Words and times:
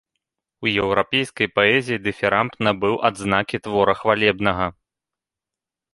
У 0.63 0.69
еўрапейскай 0.83 1.47
паэзіі 1.57 2.01
дыфірамб 2.07 2.57
набыў 2.69 2.95
адзнакі 3.11 3.57
твора 3.69 3.93
хвалебнага. 4.03 4.65